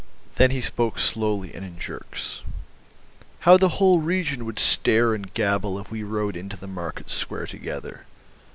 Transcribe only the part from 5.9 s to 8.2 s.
we rode into the market square together.